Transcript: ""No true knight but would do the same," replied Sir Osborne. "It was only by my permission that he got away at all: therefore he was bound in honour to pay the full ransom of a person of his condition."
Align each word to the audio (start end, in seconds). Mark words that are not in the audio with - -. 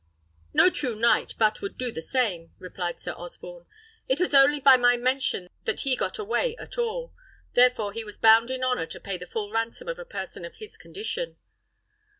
""No 0.55 0.71
true 0.71 0.95
knight 0.95 1.35
but 1.37 1.61
would 1.61 1.77
do 1.77 1.91
the 1.91 2.01
same," 2.01 2.55
replied 2.57 2.99
Sir 2.99 3.11
Osborne. 3.11 3.67
"It 4.09 4.19
was 4.19 4.33
only 4.33 4.59
by 4.59 4.75
my 4.75 4.97
permission 4.97 5.47
that 5.65 5.81
he 5.81 5.95
got 5.95 6.17
away 6.17 6.55
at 6.55 6.79
all: 6.79 7.13
therefore 7.53 7.93
he 7.93 8.03
was 8.03 8.17
bound 8.17 8.49
in 8.49 8.63
honour 8.63 8.87
to 8.87 8.99
pay 8.99 9.19
the 9.19 9.27
full 9.27 9.51
ransom 9.51 9.87
of 9.87 9.99
a 9.99 10.03
person 10.05 10.43
of 10.43 10.55
his 10.55 10.75
condition." 10.75 11.37